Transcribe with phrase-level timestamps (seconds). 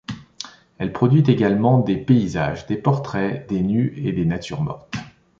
[0.79, 4.97] Elle produit également des paysages, des portraits, des nus et des natures mortes.